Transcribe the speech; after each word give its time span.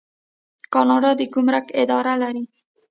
کاناډا 0.73 1.11
د 1.19 1.21
ګمرک 1.33 1.65
اداره 1.81 2.13
لري. 2.21 2.43